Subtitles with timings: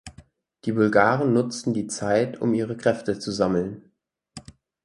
[0.65, 3.91] Die Bulgaren nutzten die Zeit, um ihre Kräfte zu sammeln.